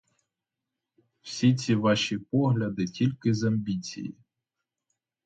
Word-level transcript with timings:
Всі 1.21 1.55
ці 1.55 1.75
ваші 1.75 2.17
погляди 2.17 2.85
тільки 2.85 3.33
з 3.33 3.43
амбіції. 3.43 4.15